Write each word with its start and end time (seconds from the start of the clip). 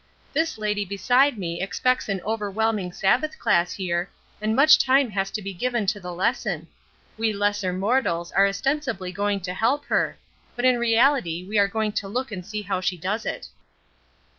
This 0.33 0.57
lady 0.57 0.83
beside 0.83 1.37
me 1.37 1.61
expects 1.61 2.09
an 2.09 2.21
overwhelming 2.25 2.91
Sabbath 2.91 3.37
class 3.37 3.73
here, 3.73 4.09
and 4.41 4.55
much 4.55 4.79
time 4.83 5.11
has 5.11 5.29
to 5.29 5.43
be 5.43 5.53
given 5.53 5.85
to 5.85 5.99
the 5.99 6.11
lesson. 6.11 6.67
We 7.19 7.31
lesser 7.31 7.71
mortals 7.71 8.31
are 8.31 8.47
ostensibly 8.47 9.11
going 9.11 9.41
to 9.41 9.53
help 9.53 9.85
her, 9.85 10.17
but 10.55 10.65
in 10.65 10.79
reality 10.79 11.45
we 11.47 11.59
are 11.59 11.67
going 11.67 11.91
to 11.91 12.07
look 12.07 12.31
and 12.31 12.43
see 12.43 12.63
how 12.63 12.81
she 12.81 12.97
does 12.97 13.27
it." 13.27 13.49